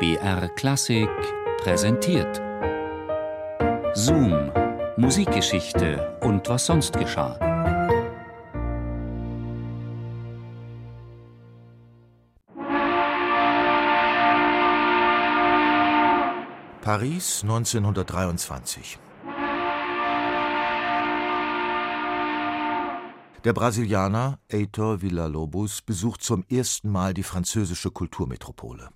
[0.00, 1.10] BR Klassik
[1.58, 2.40] präsentiert.
[3.92, 4.50] Zoom,
[4.96, 7.34] Musikgeschichte und was sonst geschah.
[16.80, 18.98] Paris 1923.
[23.44, 28.88] Der Brasilianer Heitor Villa-Lobos besucht zum ersten Mal die französische Kulturmetropole.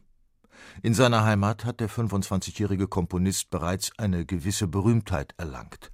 [0.83, 5.90] In seiner Heimat hat der 25-jährige Komponist bereits eine gewisse Berühmtheit erlangt.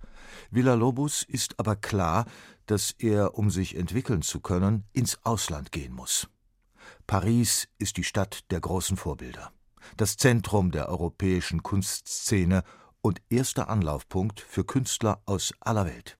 [0.51, 2.27] Villa-Lobos ist aber klar,
[2.67, 6.29] dass er, um sich entwickeln zu können, ins Ausland gehen muss.
[7.07, 9.53] Paris ist die Stadt der großen Vorbilder,
[9.97, 12.63] das Zentrum der europäischen Kunstszene
[13.01, 16.19] und erster Anlaufpunkt für Künstler aus aller Welt.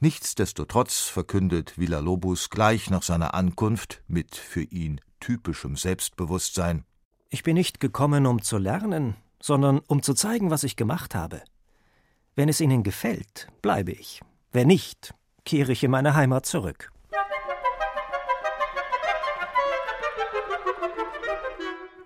[0.00, 6.84] Nichtsdestotrotz verkündet Villa-Lobos gleich nach seiner Ankunft mit für ihn typischem Selbstbewusstsein:
[7.32, 11.42] Ich bin nicht gekommen, um zu lernen, sondern um zu zeigen, was ich gemacht habe.
[12.34, 14.20] Wenn es Ihnen gefällt, bleibe ich.
[14.50, 16.90] Wenn nicht, kehre ich in meine Heimat zurück.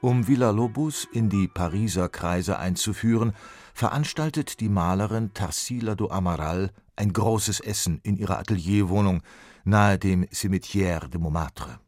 [0.02, 3.32] Um Villa-Lobos in die Pariser Kreise einzuführen,
[3.72, 9.22] veranstaltet die Malerin Tarsila do Amaral ein großes Essen in ihrer Atelierwohnung
[9.64, 11.80] nahe dem Cimetière de Montmartre.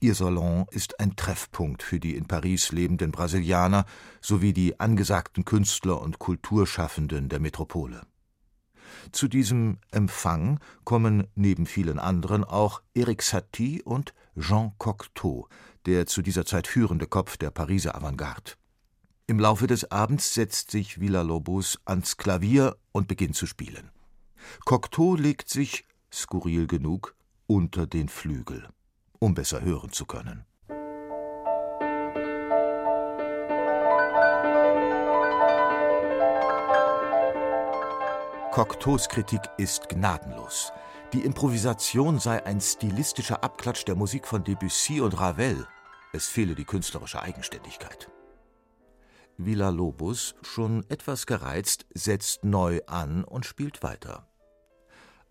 [0.00, 3.84] Ihr Salon ist ein Treffpunkt für die in Paris lebenden Brasilianer
[4.20, 8.02] sowie die angesagten Künstler und Kulturschaffenden der Metropole.
[9.10, 15.48] Zu diesem Empfang kommen neben vielen anderen auch Eric Satie und Jean Cocteau,
[15.84, 18.52] der zu dieser Zeit führende Kopf der Pariser Avantgarde.
[19.26, 23.90] Im Laufe des Abends setzt sich Villa-Lobos ans Klavier und beginnt zu spielen.
[24.64, 28.68] Cocteau legt sich, skurril genug, unter den Flügel,
[29.18, 30.44] um besser hören zu können.
[38.52, 40.72] Cocteaus Kritik ist gnadenlos.
[41.12, 45.66] Die Improvisation sei ein stilistischer Abklatsch der Musik von Debussy und Ravel.
[46.12, 48.10] Es fehle die künstlerische Eigenständigkeit.
[49.36, 54.26] Villa-Lobos, schon etwas gereizt, setzt neu an und spielt weiter.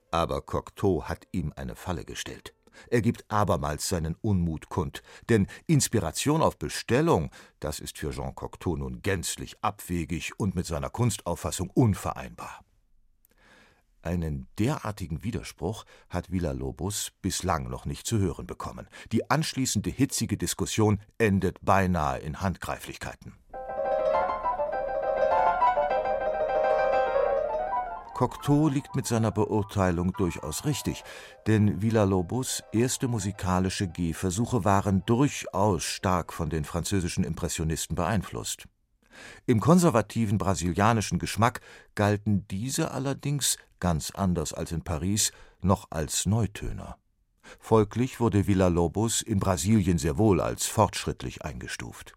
[0.09, 2.53] Aber Cocteau hat ihm eine Falle gestellt.
[2.89, 8.75] Er gibt abermals seinen Unmut kund, denn Inspiration auf Bestellung, das ist für Jean Cocteau
[8.75, 12.63] nun gänzlich abwegig und mit seiner Kunstauffassung unvereinbar.
[14.07, 18.87] Einen derartigen Widerspruch hat Villa-Lobos bislang noch nicht zu hören bekommen.
[19.11, 23.33] Die anschließende hitzige Diskussion endet beinahe in Handgreiflichkeiten.
[28.17, 31.03] Cocteau liegt mit seiner Beurteilung durchaus richtig,
[31.45, 38.67] denn Villa-Lobos erste musikalische Gehversuche waren durchaus stark von den französischen Impressionisten beeinflusst.
[39.45, 41.61] Im konservativen brasilianischen Geschmack
[41.93, 46.97] galten diese allerdings, ganz anders als in Paris, noch als Neutöner.
[47.59, 52.13] Folglich wurde Villa-Lobos in Brasilien sehr wohl als fortschrittlich eingestuft.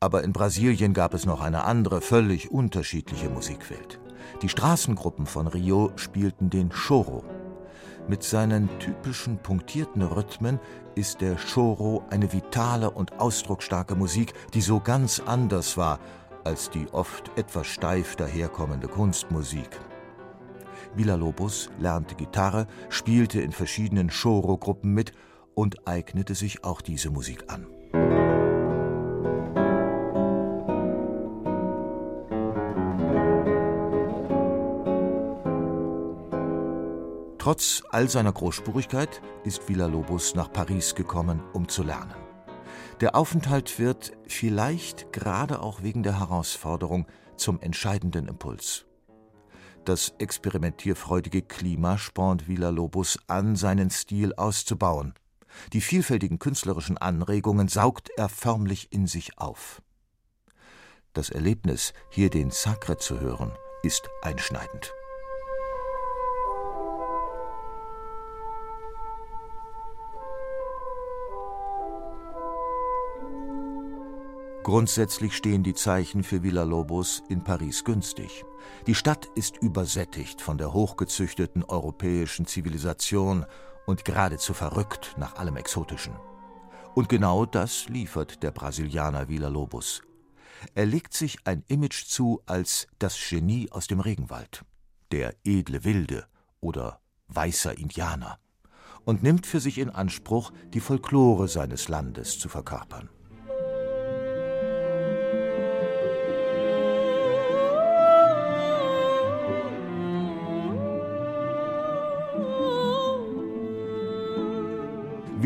[0.00, 4.00] Aber in Brasilien gab es noch eine andere, völlig unterschiedliche Musikwelt.
[4.42, 7.24] Die Straßengruppen von Rio spielten den Choro.
[8.08, 10.60] Mit seinen typischen punktierten Rhythmen
[10.94, 15.98] ist der Choro eine vitale und ausdrucksstarke Musik, die so ganz anders war
[16.46, 19.68] als die oft etwas steif daherkommende Kunstmusik.
[20.94, 25.12] Villa-Lobos lernte Gitarre, spielte in verschiedenen Choro-Gruppen mit
[25.54, 27.66] und eignete sich auch diese Musik an.
[37.46, 42.16] Trotz all seiner Großspurigkeit ist Villa-Lobos nach Paris gekommen, um zu lernen.
[43.00, 47.06] Der Aufenthalt wird, vielleicht gerade auch wegen der Herausforderung,
[47.36, 48.84] zum entscheidenden Impuls.
[49.84, 55.14] Das experimentierfreudige Klima spornt Villa-Lobos an, seinen Stil auszubauen.
[55.72, 59.82] Die vielfältigen künstlerischen Anregungen saugt er förmlich in sich auf.
[61.12, 63.52] Das Erlebnis, hier den Sacre zu hören,
[63.84, 64.95] ist einschneidend.
[74.66, 78.44] Grundsätzlich stehen die Zeichen für Villa-Lobos in Paris günstig.
[78.88, 83.46] Die Stadt ist übersättigt von der hochgezüchteten europäischen Zivilisation
[83.86, 86.16] und geradezu verrückt nach allem Exotischen.
[86.96, 90.02] Und genau das liefert der Brasilianer Villa-Lobos.
[90.74, 94.64] Er legt sich ein Image zu als das Genie aus dem Regenwald,
[95.12, 96.26] der edle Wilde
[96.60, 96.98] oder
[97.28, 98.40] weißer Indianer
[99.04, 103.10] und nimmt für sich in Anspruch, die Folklore seines Landes zu verkörpern.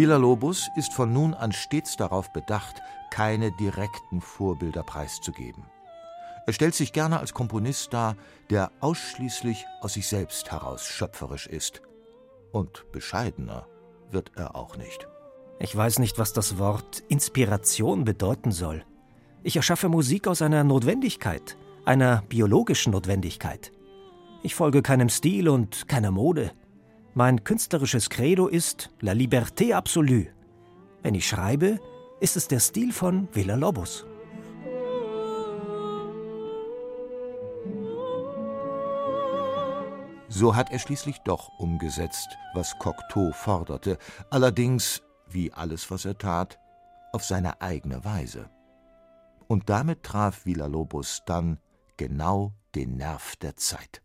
[0.00, 2.80] Villa-Lobos ist von nun an stets darauf bedacht,
[3.10, 5.62] keine direkten Vorbilder preiszugeben.
[6.46, 8.16] Er stellt sich gerne als Komponist dar,
[8.48, 11.82] der ausschließlich aus sich selbst heraus schöpferisch ist.
[12.50, 13.66] Und bescheidener
[14.10, 15.06] wird er auch nicht.
[15.58, 18.86] Ich weiß nicht, was das Wort Inspiration bedeuten soll.
[19.42, 23.70] Ich erschaffe Musik aus einer Notwendigkeit, einer biologischen Notwendigkeit.
[24.42, 26.52] Ich folge keinem Stil und keiner Mode.
[27.22, 30.28] Mein künstlerisches Credo ist La liberté absolue.
[31.02, 31.78] Wenn ich schreibe,
[32.18, 34.06] ist es der Stil von Villa Lobos.
[40.28, 43.98] So hat er schließlich doch umgesetzt, was Cocteau forderte,
[44.30, 46.58] allerdings, wie alles, was er tat,
[47.12, 48.48] auf seine eigene Weise.
[49.46, 51.58] Und damit traf Villa-Lobos dann
[51.98, 53.98] genau den Nerv der Zeit.